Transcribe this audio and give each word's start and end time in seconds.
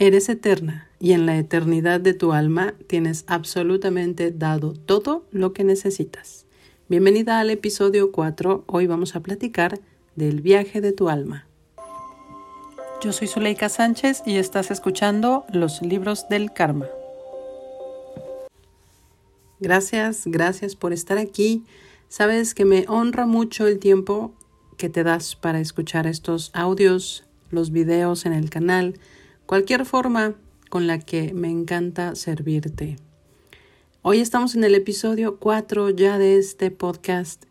Eres 0.00 0.28
eterna 0.28 0.88
y 1.00 1.10
en 1.10 1.26
la 1.26 1.36
eternidad 1.38 1.98
de 1.98 2.14
tu 2.14 2.32
alma 2.32 2.72
tienes 2.86 3.24
absolutamente 3.26 4.30
dado 4.30 4.72
todo 4.72 5.24
lo 5.32 5.52
que 5.52 5.64
necesitas. 5.64 6.46
Bienvenida 6.88 7.40
al 7.40 7.50
episodio 7.50 8.12
4. 8.12 8.62
Hoy 8.68 8.86
vamos 8.86 9.16
a 9.16 9.20
platicar 9.20 9.80
del 10.14 10.40
viaje 10.40 10.80
de 10.80 10.92
tu 10.92 11.08
alma. 11.08 11.48
Yo 13.02 13.12
soy 13.12 13.26
Zuleika 13.26 13.68
Sánchez 13.68 14.22
y 14.24 14.36
estás 14.36 14.70
escuchando 14.70 15.44
Los 15.52 15.82
Libros 15.82 16.28
del 16.28 16.52
Karma. 16.52 16.86
Gracias, 19.58 20.22
gracias 20.26 20.76
por 20.76 20.92
estar 20.92 21.18
aquí. 21.18 21.64
Sabes 22.08 22.54
que 22.54 22.64
me 22.64 22.84
honra 22.86 23.26
mucho 23.26 23.66
el 23.66 23.80
tiempo 23.80 24.32
que 24.76 24.88
te 24.88 25.02
das 25.02 25.34
para 25.34 25.58
escuchar 25.58 26.06
estos 26.06 26.52
audios, 26.54 27.24
los 27.50 27.72
videos 27.72 28.26
en 28.26 28.32
el 28.32 28.48
canal 28.48 28.94
cualquier 29.48 29.86
forma 29.86 30.34
con 30.68 30.86
la 30.86 30.98
que 30.98 31.32
me 31.32 31.48
encanta 31.48 32.14
servirte. 32.14 32.96
Hoy 34.02 34.20
estamos 34.20 34.54
en 34.54 34.62
el 34.62 34.74
episodio 34.74 35.38
4 35.38 35.88
ya 35.88 36.18
de 36.18 36.36
este 36.36 36.70
podcast 36.70 37.46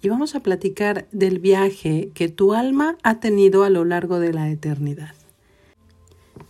y 0.00 0.08
vamos 0.08 0.34
a 0.34 0.40
platicar 0.40 1.06
del 1.12 1.40
viaje 1.40 2.10
que 2.14 2.30
tu 2.30 2.54
alma 2.54 2.96
ha 3.02 3.20
tenido 3.20 3.64
a 3.64 3.68
lo 3.68 3.84
largo 3.84 4.18
de 4.18 4.32
la 4.32 4.48
eternidad. 4.48 5.14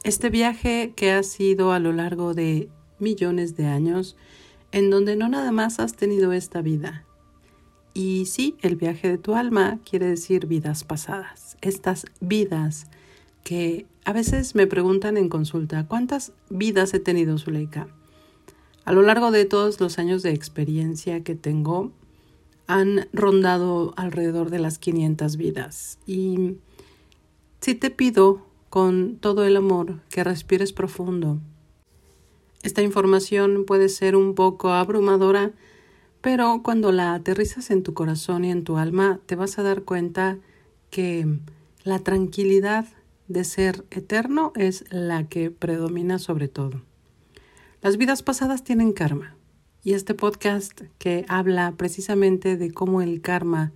Este 0.05 0.31
viaje 0.31 0.93
que 0.95 1.11
ha 1.11 1.25
sido 1.25 1.73
a 1.73 1.81
lo 1.81 1.93
largo 1.93 2.33
de 2.33 2.69
millones 3.01 3.57
de 3.57 3.67
años, 3.67 4.15
en 4.71 4.89
donde 4.89 5.17
no 5.17 5.29
nada 5.29 5.51
más 5.51 5.81
has 5.81 5.95
tenido 5.97 6.33
esta 6.33 6.63
vida. 6.63 7.05
Y 7.93 8.27
sí, 8.27 8.55
el 8.63 8.77
viaje 8.77 9.09
de 9.09 9.19
tu 9.19 9.35
alma 9.35 9.81
quiere 9.85 10.07
decir 10.07 10.47
vidas 10.47 10.85
pasadas, 10.85 11.57
estas 11.61 12.07
vidas 12.21 12.87
que 13.43 13.87
a 14.05 14.13
veces 14.13 14.55
me 14.55 14.67
preguntan 14.67 15.17
en 15.17 15.29
consulta, 15.29 15.87
¿cuántas 15.87 16.33
vidas 16.51 16.93
he 16.95 17.01
tenido, 17.01 17.39
Zuleika? 17.39 17.89
A 18.85 18.93
lo 18.93 19.03
largo 19.03 19.31
de 19.31 19.45
todos 19.45 19.81
los 19.81 19.99
años 19.99 20.23
de 20.23 20.33
experiencia 20.33 21.23
que 21.23 21.35
tengo, 21.37 21.93
han 22.67 23.09
rondado 23.13 23.95
alrededor 23.97 24.51
de 24.51 24.59
las 24.59 24.79
500 24.79 25.37
vidas. 25.37 25.99
Y 26.07 26.57
si 27.61 27.75
te 27.75 27.91
pido 27.91 28.45
con 28.71 29.19
todo 29.19 29.45
el 29.45 29.57
amor 29.57 30.01
que 30.09 30.25
respires 30.25 30.73
profundo. 30.73 31.39
Esta 32.63 32.81
información 32.81 33.65
puede 33.67 33.91
ser 33.91 34.17
un 34.17 34.35
poco 34.35 34.71
abrumadora, 34.71 35.53
pero 36.23 36.63
cuando 36.65 36.91
la 36.91 37.13
aterrizas 37.13 37.71
en 37.71 37.83
tu 37.83 37.93
corazón 37.93 38.47
y 38.47 38.51
en 38.51 38.65
tu 38.65 38.79
alma, 38.79 39.21
te 39.27 39.37
vas 39.37 39.59
a 39.59 39.63
dar 39.63 39.83
cuenta 39.83 40.39
que 40.89 41.27
la 41.85 41.99
tranquilidad 41.99 42.87
de 43.33 43.45
ser 43.45 43.85
eterno 43.91 44.53
es 44.55 44.85
la 44.91 45.29
que 45.29 45.51
predomina 45.51 46.19
sobre 46.19 46.49
todo. 46.49 46.83
Las 47.81 47.97
vidas 47.97 48.23
pasadas 48.23 48.63
tienen 48.63 48.93
karma 48.93 49.37
y 49.83 49.95
este 49.95 50.15
podcast 50.15 50.83
que 50.99 51.25
habla 51.29 51.75
precisamente 51.77 52.57
de 52.57 52.71
cómo 52.71 53.03
el 53.03 53.21
karma 53.21 53.73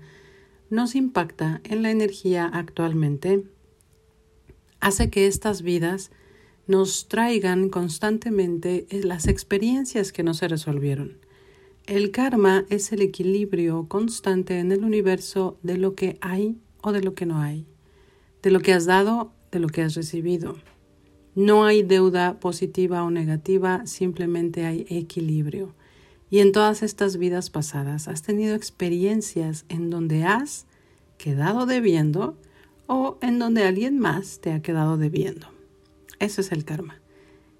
nos 0.71 0.95
impacta 0.95 1.61
en 1.65 1.83
la 1.83 1.91
energía 1.91 2.47
actualmente 2.53 3.45
hace 4.81 5.11
que 5.11 5.27
estas 5.27 5.63
vidas 5.63 6.11
nos 6.67 7.09
traigan 7.09 7.69
constantemente 7.69 8.87
las 8.91 9.27
experiencias 9.27 10.13
que 10.13 10.23
no 10.23 10.35
se 10.35 10.49
resolvieron. 10.49 11.19
El 11.87 12.11
karma 12.11 12.65
es 12.69 12.93
el 12.93 13.01
equilibrio 13.01 13.87
constante 13.89 14.59
en 14.59 14.73
el 14.73 14.85
universo 14.85 15.59
de 15.63 15.79
lo 15.79 15.95
que 15.95 16.19
hay 16.21 16.59
o 16.83 16.93
de 16.93 17.01
lo 17.01 17.15
que 17.15 17.27
no 17.27 17.41
hay, 17.41 17.67
de 18.43 18.51
lo 18.51 18.61
que 18.61 18.73
has 18.73 18.87
dado 18.87 19.33
de 19.51 19.61
lo 19.61 19.69
que 19.69 19.83
has 19.83 19.95
recibido. 19.95 20.57
No 21.35 21.65
hay 21.65 21.83
deuda 21.83 22.41
positiva 22.41 23.03
o 23.03 23.11
negativa, 23.11 23.87
simplemente 23.87 24.65
hay 24.65 24.87
equilibrio. 24.89 25.75
Y 26.31 26.39
en 26.41 26.53
todas 26.53 26.83
estas 26.83 27.19
vidas 27.19 27.51
pasadas 27.51 28.09
has 28.09 28.23
tenido 28.23 28.55
experiencias 28.55 29.65
en 29.69 29.91
donde 29.91 30.25
has 30.25 30.67
quedado 31.19 31.67
debiendo 31.67 32.37
o 32.87 33.19
en 33.21 33.39
donde 33.39 33.65
alguien 33.65 33.99
más 33.99 34.41
te 34.41 34.53
ha 34.53 34.63
quedado 34.63 34.97
debiendo. 34.97 35.49
Eso 36.19 36.41
es 36.41 36.53
el 36.53 36.65
karma. 36.65 37.01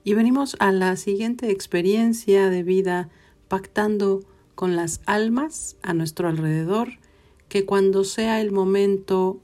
Y 0.05 0.15
venimos 0.15 0.57
a 0.61 0.73
la 0.73 0.97
siguiente 0.97 1.51
experiencia 1.51 2.49
de 2.49 2.63
vida 2.63 3.09
pactando 3.49 4.25
con 4.55 4.75
las 4.75 5.01
almas 5.05 5.77
a 5.83 5.95
nuestro 5.95 6.29
alrededor 6.29 6.89
que 7.49 7.65
cuando 7.65 8.05
sea 8.05 8.41
el 8.41 8.53
momento 8.53 9.41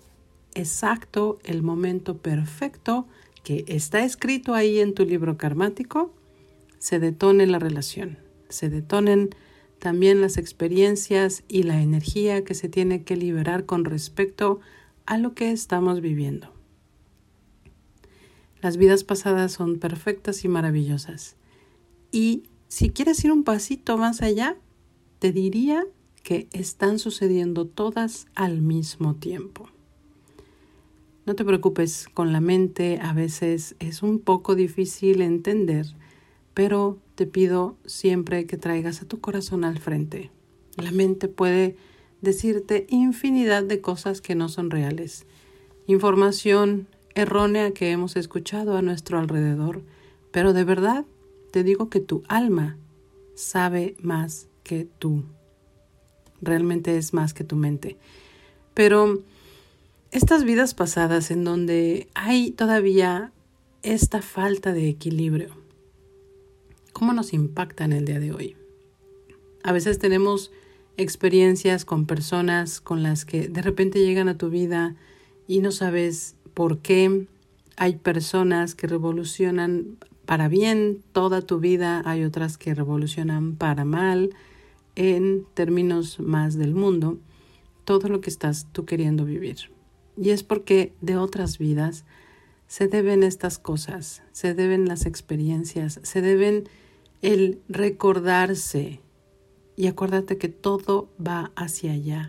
exacto, 0.54 1.38
el 1.44 1.62
momento 1.62 2.18
perfecto 2.18 3.06
que 3.44 3.64
está 3.66 4.04
escrito 4.04 4.54
ahí 4.54 4.78
en 4.78 4.94
tu 4.94 5.04
libro 5.04 5.36
karmático, 5.36 6.12
se 6.78 6.98
detone 6.98 7.46
la 7.46 7.58
relación, 7.58 8.18
se 8.48 8.68
detonen 8.68 9.30
también 9.78 10.20
las 10.20 10.36
experiencias 10.36 11.42
y 11.48 11.64
la 11.64 11.82
energía 11.82 12.44
que 12.44 12.54
se 12.54 12.68
tiene 12.68 13.02
que 13.02 13.16
liberar 13.16 13.66
con 13.66 13.84
respecto 13.84 14.60
a 15.06 15.18
lo 15.18 15.34
que 15.34 15.50
estamos 15.50 16.00
viviendo. 16.00 16.52
Las 18.60 18.76
vidas 18.76 19.02
pasadas 19.02 19.52
son 19.52 19.80
perfectas 19.80 20.44
y 20.44 20.48
maravillosas. 20.48 21.34
Y 22.12 22.44
si 22.68 22.91
quieres 22.91 23.24
ir 23.24 23.32
un 23.32 23.42
pasito 23.42 23.98
más 23.98 24.22
allá, 24.22 24.56
te 25.18 25.32
diría 25.32 25.84
que 26.22 26.48
están 26.52 27.00
sucediendo 27.00 27.66
todas 27.66 28.26
al 28.36 28.60
mismo 28.60 29.16
tiempo. 29.16 29.68
No 31.25 31.37
te 31.37 31.44
preocupes, 31.44 32.09
con 32.12 32.33
la 32.33 32.41
mente 32.41 32.99
a 33.00 33.12
veces 33.12 33.77
es 33.78 34.03
un 34.03 34.19
poco 34.19 34.56
difícil 34.56 35.21
entender, 35.21 35.87
pero 36.53 36.99
te 37.15 37.27
pido 37.27 37.77
siempre 37.87 38.47
que 38.47 38.56
traigas 38.56 39.03
a 39.03 39.06
tu 39.06 39.21
corazón 39.21 39.65
al 39.65 39.78
frente. 39.78 40.33
La 40.77 40.91
mente 40.91 41.28
puede 41.28 41.77
decirte 42.22 42.87
infinidad 42.88 43.62
de 43.62 43.81
cosas 43.81 44.21
que 44.21 44.34
no 44.34 44.49
son 44.49 44.71
reales, 44.71 45.25
información 45.87 46.88
errónea 47.15 47.72
que 47.72 47.93
hemos 47.93 48.16
escuchado 48.16 48.77
a 48.77 48.83
nuestro 48.83 49.19
alrededor, 49.21 49.83
pero 50.33 50.53
de 50.53 50.65
verdad 50.65 51.04
te 51.53 51.62
digo 51.62 51.89
que 51.89 52.00
tu 52.00 52.25
alma 52.27 52.78
sabe 53.37 53.94
más 54.00 54.49
que 54.65 54.89
tú. 54.99 55.22
Realmente 56.41 56.97
es 56.97 57.12
más 57.12 57.33
que 57.33 57.44
tu 57.44 57.54
mente. 57.54 57.97
Pero 58.75 59.22
estas 60.12 60.44
vidas 60.44 60.74
pasadas 60.74 61.30
en 61.30 61.42
donde 61.42 62.06
hay 62.14 62.50
todavía 62.50 63.32
esta 63.82 64.20
falta 64.20 64.74
de 64.74 64.90
equilibrio, 64.90 65.56
¿cómo 66.92 67.14
nos 67.14 67.32
impacta 67.32 67.86
en 67.86 67.94
el 67.94 68.04
día 68.04 68.20
de 68.20 68.30
hoy? 68.30 68.56
A 69.64 69.72
veces 69.72 69.98
tenemos 69.98 70.52
experiencias 70.98 71.86
con 71.86 72.04
personas 72.04 72.82
con 72.82 73.02
las 73.02 73.24
que 73.24 73.48
de 73.48 73.62
repente 73.62 74.04
llegan 74.04 74.28
a 74.28 74.36
tu 74.36 74.50
vida 74.50 74.96
y 75.48 75.60
no 75.60 75.72
sabes 75.72 76.36
por 76.52 76.80
qué. 76.80 77.26
Hay 77.78 77.96
personas 77.96 78.74
que 78.74 78.86
revolucionan 78.86 79.96
para 80.26 80.48
bien 80.48 81.02
toda 81.12 81.40
tu 81.40 81.58
vida, 81.58 82.02
hay 82.04 82.24
otras 82.24 82.58
que 82.58 82.74
revolucionan 82.74 83.56
para 83.56 83.86
mal 83.86 84.36
en 84.94 85.46
términos 85.54 86.20
más 86.20 86.58
del 86.58 86.74
mundo, 86.74 87.18
todo 87.86 88.08
lo 88.08 88.20
que 88.20 88.28
estás 88.28 88.66
tú 88.72 88.84
queriendo 88.84 89.24
vivir. 89.24 89.70
Y 90.16 90.30
es 90.30 90.42
porque 90.42 90.92
de 91.00 91.16
otras 91.16 91.58
vidas 91.58 92.04
se 92.66 92.88
deben 92.88 93.22
estas 93.22 93.58
cosas, 93.58 94.22
se 94.32 94.54
deben 94.54 94.88
las 94.88 95.06
experiencias, 95.06 96.00
se 96.02 96.20
deben 96.20 96.68
el 97.22 97.60
recordarse. 97.68 99.00
Y 99.76 99.86
acuérdate 99.86 100.38
que 100.38 100.48
todo 100.48 101.08
va 101.24 101.50
hacia 101.56 101.92
allá. 101.92 102.26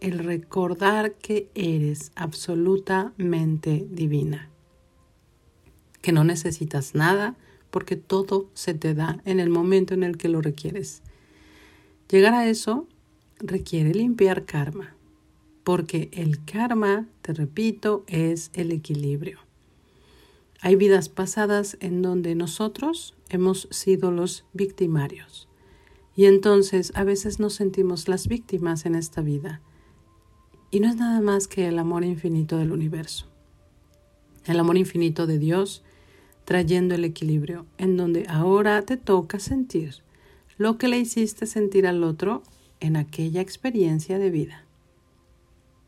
El 0.00 0.18
recordar 0.18 1.14
que 1.14 1.50
eres 1.54 2.12
absolutamente 2.16 3.86
divina. 3.90 4.50
Que 6.00 6.12
no 6.12 6.24
necesitas 6.24 6.94
nada 6.94 7.36
porque 7.70 7.96
todo 7.96 8.50
se 8.54 8.74
te 8.74 8.94
da 8.94 9.20
en 9.24 9.38
el 9.38 9.48
momento 9.48 9.94
en 9.94 10.02
el 10.02 10.16
que 10.16 10.28
lo 10.28 10.40
requieres. 10.40 11.02
Llegar 12.08 12.34
a 12.34 12.48
eso 12.48 12.86
requiere 13.38 13.94
limpiar 13.94 14.44
karma 14.44 14.96
porque 15.64 16.08
el 16.12 16.44
karma, 16.44 17.06
te 17.22 17.32
repito, 17.32 18.04
es 18.06 18.50
el 18.54 18.72
equilibrio. 18.72 19.38
Hay 20.60 20.76
vidas 20.76 21.08
pasadas 21.08 21.76
en 21.80 22.02
donde 22.02 22.34
nosotros 22.34 23.14
hemos 23.28 23.68
sido 23.70 24.10
los 24.12 24.44
victimarios 24.52 25.48
y 26.14 26.26
entonces 26.26 26.92
a 26.94 27.04
veces 27.04 27.40
nos 27.40 27.54
sentimos 27.54 28.06
las 28.08 28.28
víctimas 28.28 28.86
en 28.86 28.94
esta 28.94 29.22
vida. 29.22 29.60
Y 30.70 30.80
no 30.80 30.88
es 30.88 30.96
nada 30.96 31.20
más 31.20 31.48
que 31.48 31.66
el 31.66 31.78
amor 31.78 32.04
infinito 32.04 32.58
del 32.58 32.72
universo, 32.72 33.26
el 34.46 34.58
amor 34.58 34.76
infinito 34.76 35.26
de 35.26 35.38
Dios 35.38 35.82
trayendo 36.44 36.94
el 36.94 37.04
equilibrio, 37.04 37.66
en 37.78 37.96
donde 37.96 38.26
ahora 38.28 38.82
te 38.82 38.96
toca 38.96 39.38
sentir 39.38 40.02
lo 40.58 40.76
que 40.76 40.88
le 40.88 40.98
hiciste 40.98 41.46
sentir 41.46 41.86
al 41.86 42.04
otro 42.04 42.42
en 42.80 42.96
aquella 42.96 43.40
experiencia 43.40 44.18
de 44.18 44.30
vida 44.30 44.61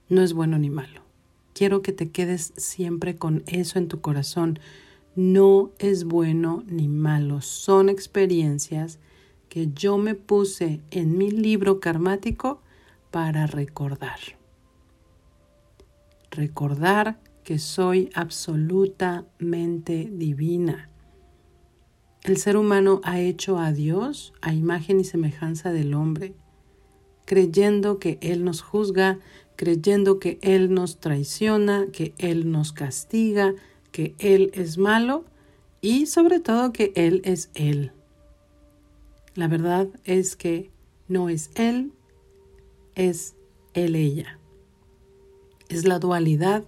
no 0.08 0.22
es 0.22 0.32
bueno 0.32 0.58
ni 0.58 0.70
malo. 0.70 1.02
Quiero 1.54 1.82
que 1.82 1.92
te 1.92 2.10
quedes 2.10 2.52
siempre 2.56 3.16
con 3.16 3.42
eso 3.46 3.78
en 3.78 3.88
tu 3.88 4.00
corazón. 4.00 4.58
no 5.16 5.70
es 5.78 6.02
bueno 6.04 6.64
ni 6.66 6.88
malo, 6.88 7.40
son 7.40 7.88
experiencias 7.88 8.98
que 9.48 9.70
yo 9.72 9.96
me 9.96 10.16
puse 10.16 10.80
en 10.90 11.16
mi 11.16 11.30
libro 11.30 11.78
karmático 11.78 12.60
para 13.12 13.46
recordar. 13.46 14.18
Recordar 16.32 17.20
que 17.44 17.60
soy 17.60 18.10
absolutamente 18.14 20.10
divina. 20.10 20.90
El 22.24 22.38
ser 22.38 22.56
humano 22.56 23.00
ha 23.04 23.20
hecho 23.20 23.58
a 23.58 23.70
Dios 23.70 24.32
a 24.40 24.52
imagen 24.52 24.98
y 24.98 25.04
semejanza 25.04 25.70
del 25.70 25.94
hombre, 25.94 26.34
creyendo 27.26 28.00
que 28.00 28.18
Él 28.22 28.44
nos 28.44 28.62
juzga, 28.62 29.20
creyendo 29.56 30.18
que 30.18 30.38
Él 30.42 30.72
nos 30.72 30.98
traiciona, 30.98 31.86
que 31.92 32.14
Él 32.18 32.50
nos 32.50 32.72
castiga, 32.72 33.54
que 33.92 34.14
Él 34.18 34.50
es 34.54 34.78
malo 34.78 35.24
y 35.80 36.06
sobre 36.06 36.40
todo 36.40 36.72
que 36.72 36.92
Él 36.96 37.20
es 37.24 37.50
Él. 37.54 37.92
La 39.34 39.48
verdad 39.48 39.88
es 40.04 40.36
que 40.36 40.70
no 41.08 41.28
es 41.28 41.50
Él, 41.54 41.92
es 42.94 43.34
Él 43.74 43.96
ella. 43.96 44.38
Es 45.68 45.84
la 45.84 45.98
dualidad 45.98 46.64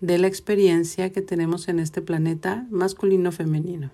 de 0.00 0.18
la 0.18 0.26
experiencia 0.26 1.10
que 1.12 1.22
tenemos 1.22 1.68
en 1.68 1.78
este 1.78 2.02
planeta 2.02 2.66
masculino-femenino. 2.70 3.90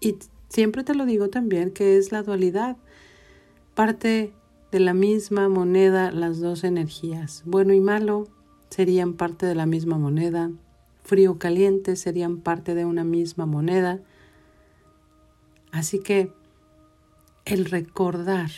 Y 0.00 0.16
siempre 0.48 0.84
te 0.84 0.94
lo 0.94 1.06
digo 1.06 1.30
también 1.30 1.70
que 1.70 1.96
es 1.96 2.12
la 2.12 2.22
dualidad, 2.22 2.76
parte 3.74 4.32
de 4.70 4.80
la 4.80 4.94
misma 4.94 5.48
moneda 5.48 6.12
las 6.12 6.40
dos 6.40 6.64
energías, 6.64 7.42
bueno 7.44 7.72
y 7.72 7.80
malo 7.80 8.28
serían 8.68 9.14
parte 9.14 9.46
de 9.46 9.54
la 9.54 9.66
misma 9.66 9.98
moneda, 9.98 10.50
frío 11.02 11.38
caliente 11.38 11.96
serían 11.96 12.38
parte 12.38 12.74
de 12.74 12.84
una 12.84 13.02
misma 13.02 13.46
moneda. 13.46 14.00
Así 15.72 15.98
que 15.98 16.32
el 17.44 17.64
recordar 17.64 18.50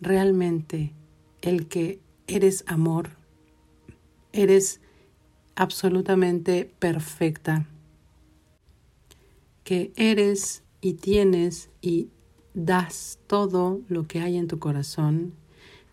realmente 0.00 0.92
el 1.40 1.68
que 1.68 2.00
eres 2.26 2.64
amor, 2.66 3.10
eres 4.32 4.80
absolutamente 5.54 6.70
perfecta, 6.78 7.66
que 9.64 9.92
eres 9.96 10.64
y 10.80 10.94
tienes 10.94 11.70
y 11.80 12.08
das 12.54 13.18
todo 13.26 13.80
lo 13.88 14.06
que 14.06 14.20
hay 14.20 14.36
en 14.36 14.48
tu 14.48 14.58
corazón 14.58 15.32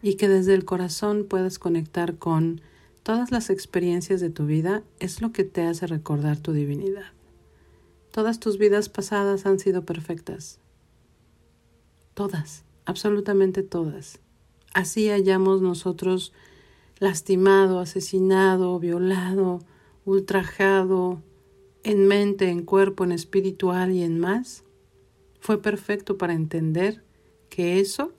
y 0.01 0.15
que 0.15 0.27
desde 0.27 0.53
el 0.53 0.65
corazón 0.65 1.25
puedas 1.27 1.59
conectar 1.59 2.17
con 2.17 2.61
Todas 3.09 3.31
las 3.31 3.50
experiencias 3.50 4.21
de 4.21 4.29
tu 4.29 4.45
vida 4.45 4.83
es 5.00 5.21
lo 5.21 5.31
que 5.31 5.44
te 5.44 5.63
hace 5.63 5.88
recordar 5.88 6.38
tu 6.38 6.51
divinidad. 6.51 7.11
Todas 8.11 8.39
tus 8.39 8.59
vidas 8.59 8.88
pasadas 8.88 9.47
han 9.47 9.57
sido 9.57 9.83
perfectas. 9.83 10.59
Todas, 12.13 12.65
absolutamente 12.85 13.63
todas. 13.63 14.19
Así 14.73 15.09
hayamos 15.09 15.62
nosotros 15.63 16.33
lastimado, 17.00 17.79
asesinado, 17.79 18.77
violado, 18.77 19.62
ultrajado, 20.05 21.23
en 21.83 22.07
mente, 22.07 22.50
en 22.50 22.63
cuerpo, 22.63 23.05
en 23.05 23.13
espiritual 23.13 23.91
y 23.91 24.03
en 24.03 24.19
más, 24.19 24.63
fue 25.39 25.62
perfecto 25.62 26.18
para 26.18 26.33
entender 26.33 27.03
que 27.50 27.80
eso 27.80 28.13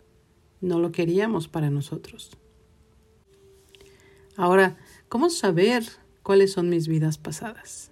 no 0.61 0.79
lo 0.79 0.93
queríamos 0.93 1.49
para 1.49 1.71
nosotros. 1.71 2.31
Ahora, 4.37 4.77
¿cómo 5.09 5.31
saber 5.31 5.85
cuáles 6.23 6.53
son 6.53 6.69
mis 6.69 6.89
vidas 6.89 7.19
pasadas? 7.19 7.91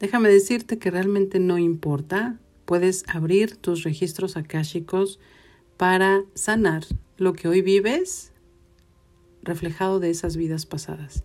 Déjame 0.00 0.28
decirte 0.28 0.78
que 0.78 0.90
realmente 0.90 1.38
no 1.38 1.58
importa. 1.58 2.40
Puedes 2.64 3.04
abrir 3.08 3.56
tus 3.56 3.84
registros 3.84 4.36
akáshicos 4.36 5.20
para 5.76 6.24
sanar 6.34 6.84
lo 7.16 7.32
que 7.32 7.48
hoy 7.48 7.62
vives 7.62 8.32
reflejado 9.42 10.00
de 10.00 10.10
esas 10.10 10.36
vidas 10.36 10.66
pasadas. 10.66 11.24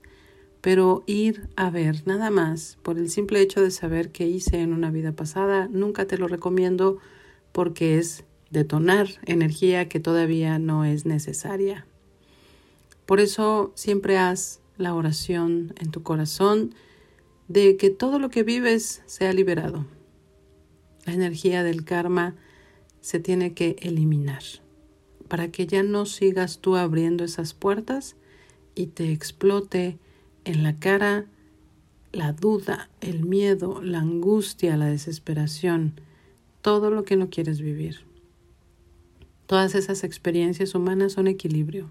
Pero 0.68 1.06
ir 1.08 1.48
a 1.56 1.70
ver 1.70 2.06
nada 2.06 2.30
más 2.30 2.78
por 2.84 2.98
el 2.98 3.10
simple 3.10 3.40
hecho 3.40 3.62
de 3.62 3.72
saber 3.72 4.12
qué 4.12 4.28
hice 4.28 4.60
en 4.60 4.74
una 4.74 4.92
vida 4.92 5.14
pasada, 5.14 5.70
nunca 5.72 6.08
te 6.08 6.18
lo 6.18 6.28
recomiendo 6.28 6.98
porque 7.54 7.98
es 7.98 8.26
detonar 8.50 9.08
energía 9.24 9.88
que 9.88 10.02
todavía 10.02 10.60
no 10.60 10.84
es 10.84 11.06
necesaria. 11.06 11.88
Por 13.06 13.22
eso 13.22 13.72
siempre 13.76 14.18
haz 14.18 14.60
la 14.76 14.94
oración 14.94 15.74
en 15.78 15.90
tu 15.90 16.04
corazón 16.04 16.76
de 17.48 17.78
que 17.78 17.90
todo 17.90 18.20
lo 18.20 18.30
que 18.30 18.44
vives 18.44 19.04
sea 19.06 19.32
liberado. 19.32 19.86
La 21.06 21.14
energía 21.14 21.64
del 21.64 21.86
karma 21.86 22.36
se 23.00 23.22
tiene 23.22 23.54
que 23.54 23.78
eliminar 23.80 24.44
para 25.30 25.50
que 25.50 25.66
ya 25.66 25.82
no 25.82 26.06
sigas 26.06 26.60
tú 26.60 26.76
abriendo 26.76 27.24
esas 27.24 27.54
puertas 27.54 28.18
y 28.76 28.88
te 28.88 29.14
explote 29.14 29.98
en 30.48 30.64
la 30.64 30.80
cara 30.80 31.26
la 32.14 32.32
duda, 32.32 32.90
el 33.02 33.26
miedo, 33.26 33.82
la 33.84 34.00
angustia, 34.00 34.78
la 34.78 34.86
desesperación, 34.86 36.00
todo 36.62 36.90
lo 36.90 37.04
que 37.04 37.18
no 37.18 37.30
quieres 37.30 37.60
vivir. 37.60 38.00
Todas 39.46 39.76
esas 39.76 40.06
experiencias 40.06 40.74
humanas 40.74 41.14
son 41.14 41.28
equilibrio. 41.28 41.90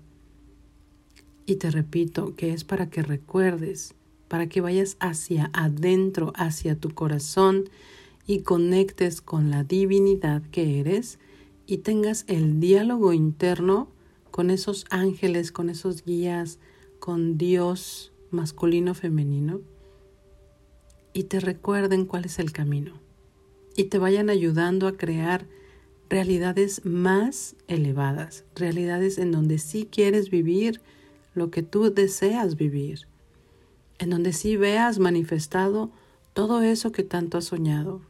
Y 1.45 1.57
te 1.57 1.71
repito 1.71 2.35
que 2.35 2.53
es 2.53 2.65
para 2.65 2.89
que 2.89 3.03
recuerdes, 3.03 3.95
para 4.27 4.49
que 4.49 4.63
vayas 4.63 4.97
hacia 5.01 5.51
adentro, 5.53 6.33
hacia 6.35 6.77
tu 6.77 6.91
corazón 6.91 7.69
y 8.27 8.41
conectes 8.41 9.21
con 9.21 9.51
la 9.51 9.65
divinidad 9.65 10.43
que 10.51 10.81
eres 10.81 11.19
y 11.67 11.79
tengas 11.79 12.25
el 12.27 12.59
diálogo 12.59 13.13
interno 13.13 13.89
con 14.31 14.51
esos 14.51 14.87
ángeles, 14.89 15.53
con 15.53 15.69
esos 15.69 16.05
guías, 16.05 16.59
con 16.99 17.39
Dios 17.39 18.13
masculino, 18.31 18.95
femenino, 18.95 19.61
y 21.13 21.25
te 21.25 21.41
recuerden 21.41 22.05
cuál 22.05 22.27
es 22.27 22.39
el 22.39 22.53
camino 22.53 23.07
y 23.77 23.85
te 23.85 23.99
vayan 23.99 24.31
ayudando 24.31 24.89
a 24.89 24.97
crear 24.97 25.47
realidades 26.09 26.85
más 26.85 27.57
elevadas, 27.69 28.45
realidades 28.55 29.19
en 29.19 29.33
donde 29.33 29.59
sí 29.59 29.89
quieres 29.91 30.31
vivir 30.31 30.81
lo 31.35 31.51
que 31.51 31.63
tú 31.63 31.93
deseas 31.93 32.57
vivir, 32.57 33.07
en 33.99 34.11
donde 34.11 34.33
sí 34.33 34.57
veas 34.57 34.99
manifestado 34.99 35.91
todo 36.33 36.63
eso 36.63 36.93
que 36.93 37.03
tanto 37.03 37.39
has 37.39 37.45
soñado. 37.45 38.01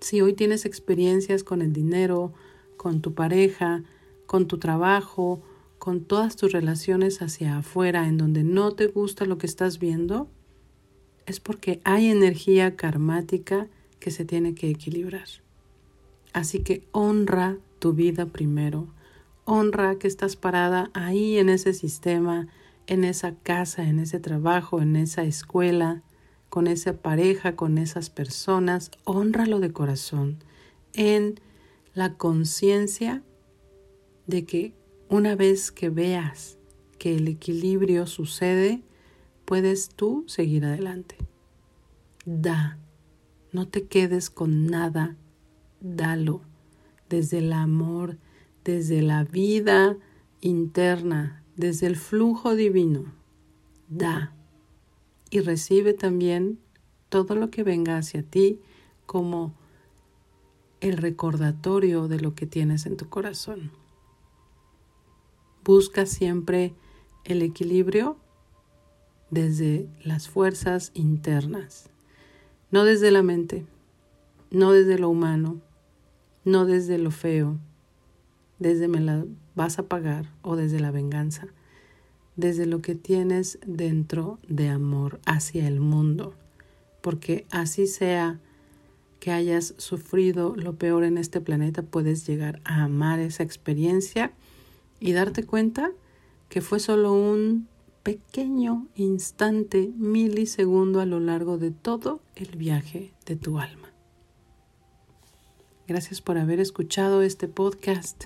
Si 0.00 0.20
hoy 0.20 0.34
tienes 0.34 0.64
experiencias 0.64 1.42
con 1.42 1.62
el 1.62 1.72
dinero, 1.72 2.32
con 2.76 3.00
tu 3.00 3.14
pareja, 3.14 3.82
con 4.26 4.46
tu 4.46 4.58
trabajo, 4.58 5.40
con 5.84 6.00
todas 6.00 6.36
tus 6.36 6.52
relaciones 6.52 7.20
hacia 7.20 7.58
afuera, 7.58 8.08
en 8.08 8.16
donde 8.16 8.42
no 8.42 8.70
te 8.72 8.86
gusta 8.86 9.26
lo 9.26 9.36
que 9.36 9.46
estás 9.46 9.78
viendo, 9.78 10.30
es 11.26 11.40
porque 11.40 11.82
hay 11.84 12.08
energía 12.08 12.74
karmática 12.74 13.68
que 14.00 14.10
se 14.10 14.24
tiene 14.24 14.54
que 14.54 14.70
equilibrar. 14.70 15.28
Así 16.32 16.60
que 16.60 16.86
honra 16.92 17.58
tu 17.80 17.92
vida 17.92 18.24
primero 18.24 18.88
honra 19.44 19.96
que 19.96 20.08
estás 20.08 20.36
parada 20.36 20.90
ahí 20.94 21.38
en 21.38 21.48
ese 21.48 21.72
sistema, 21.72 22.48
en 22.86 23.04
esa 23.04 23.34
casa, 23.34 23.86
en 23.86 23.98
ese 23.98 24.20
trabajo, 24.20 24.80
en 24.80 24.96
esa 24.96 25.22
escuela, 25.22 26.02
con 26.48 26.66
esa 26.66 26.94
pareja, 26.94 27.56
con 27.56 27.78
esas 27.78 28.10
personas. 28.10 28.90
Honralo 29.04 29.60
de 29.60 29.72
corazón, 29.72 30.38
en 30.92 31.40
la 31.94 32.14
conciencia 32.14 33.22
de 34.26 34.44
que 34.44 34.74
una 35.14 35.36
vez 35.36 35.70
que 35.70 35.90
veas 35.90 36.58
que 36.98 37.14
el 37.14 37.28
equilibrio 37.28 38.08
sucede, 38.08 38.82
puedes 39.44 39.88
tú 39.90 40.24
seguir 40.26 40.64
adelante. 40.64 41.16
Da, 42.26 42.78
no 43.52 43.68
te 43.68 43.86
quedes 43.86 44.28
con 44.28 44.66
nada, 44.66 45.16
dalo 45.80 46.40
desde 47.08 47.38
el 47.38 47.52
amor, 47.52 48.18
desde 48.64 49.02
la 49.02 49.22
vida 49.22 49.96
interna, 50.40 51.44
desde 51.54 51.86
el 51.86 51.94
flujo 51.94 52.56
divino. 52.56 53.12
Da 53.88 54.34
y 55.30 55.40
recibe 55.40 55.94
también 55.94 56.58
todo 57.08 57.36
lo 57.36 57.50
que 57.50 57.62
venga 57.62 57.98
hacia 57.98 58.24
ti 58.24 58.58
como 59.06 59.54
el 60.80 60.96
recordatorio 60.96 62.08
de 62.08 62.18
lo 62.18 62.34
que 62.34 62.46
tienes 62.46 62.84
en 62.86 62.96
tu 62.96 63.08
corazón. 63.08 63.83
Busca 65.64 66.04
siempre 66.04 66.74
el 67.24 67.40
equilibrio 67.40 68.18
desde 69.30 69.88
las 70.02 70.28
fuerzas 70.28 70.90
internas, 70.92 71.88
no 72.70 72.84
desde 72.84 73.10
la 73.10 73.22
mente, 73.22 73.64
no 74.50 74.72
desde 74.72 74.98
lo 74.98 75.08
humano, 75.08 75.62
no 76.44 76.66
desde 76.66 76.98
lo 76.98 77.10
feo, 77.10 77.58
desde 78.58 78.88
me 78.88 79.00
la 79.00 79.24
vas 79.54 79.78
a 79.78 79.84
pagar 79.84 80.30
o 80.42 80.54
desde 80.54 80.80
la 80.80 80.90
venganza, 80.90 81.48
desde 82.36 82.66
lo 82.66 82.82
que 82.82 82.94
tienes 82.94 83.58
dentro 83.66 84.38
de 84.46 84.68
amor 84.68 85.18
hacia 85.24 85.66
el 85.66 85.80
mundo, 85.80 86.34
porque 87.00 87.46
así 87.50 87.86
sea 87.86 88.38
que 89.18 89.30
hayas 89.30 89.74
sufrido 89.78 90.54
lo 90.56 90.74
peor 90.74 91.04
en 91.04 91.16
este 91.16 91.40
planeta, 91.40 91.82
puedes 91.82 92.26
llegar 92.26 92.60
a 92.64 92.84
amar 92.84 93.18
esa 93.20 93.42
experiencia 93.42 94.32
y 95.04 95.12
darte 95.12 95.44
cuenta 95.44 95.92
que 96.48 96.62
fue 96.62 96.80
solo 96.80 97.12
un 97.12 97.68
pequeño 98.02 98.86
instante, 98.94 99.92
milisegundo 99.98 100.98
a 100.98 101.04
lo 101.04 101.20
largo 101.20 101.58
de 101.58 101.72
todo 101.72 102.20
el 102.36 102.56
viaje 102.56 103.12
de 103.26 103.36
tu 103.36 103.58
alma. 103.58 103.92
Gracias 105.86 106.22
por 106.22 106.38
haber 106.38 106.58
escuchado 106.58 107.20
este 107.20 107.48
podcast. 107.48 108.24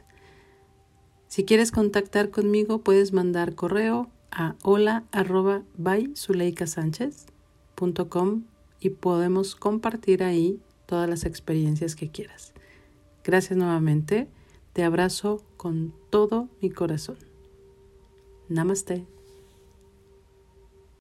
Si 1.26 1.44
quieres 1.44 1.72
contactar 1.72 2.30
conmigo, 2.30 2.78
puedes 2.78 3.12
mandar 3.12 3.56
correo 3.56 4.08
a 4.30 4.54
hola 4.62 5.02
arroba 5.10 5.64
y 8.78 8.90
podemos 8.90 9.56
compartir 9.56 10.22
ahí 10.22 10.60
todas 10.86 11.10
las 11.10 11.24
experiencias 11.24 11.96
que 11.96 12.08
quieras. 12.08 12.52
Gracias 13.24 13.58
nuevamente. 13.58 14.28
Te 14.74 14.84
abrazo 14.84 15.42
con 15.56 15.92
todo 16.10 16.48
mi 16.60 16.70
corazón. 16.70 17.16
Namaste. 18.48 19.06